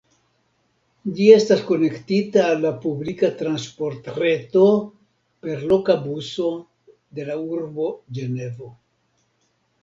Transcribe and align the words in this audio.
Ĝi 1.17 1.25
estas 1.33 1.59
konektita 1.67 2.45
al 2.53 2.63
la 2.63 2.71
publika 2.85 3.29
transportreto 3.41 4.63
per 5.45 5.61
loka 5.73 5.97
buso 6.07 6.49
de 7.21 7.29
la 7.31 7.37
urbo 7.53 7.87
Ĝenevo. 8.21 8.73